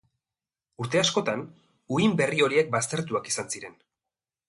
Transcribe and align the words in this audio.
Urte 0.85 1.01
askotan, 1.01 1.45
uhin 1.99 2.17
berri 2.23 2.43
horiek 2.49 2.75
baztertuak 2.79 3.33
izan 3.35 3.57
ziren. 3.57 3.83